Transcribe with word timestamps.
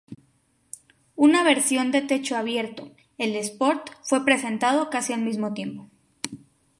Una 1.15 1.43
versión 1.43 1.91
de 1.91 2.01
techo 2.01 2.35
abierto, 2.35 2.91
el 3.19 3.35
Sport, 3.35 3.91
fue 4.01 4.25
presentado 4.25 4.89
casi 4.89 5.13
al 5.13 5.21
mismo 5.21 5.53
tiempo. 5.53 5.91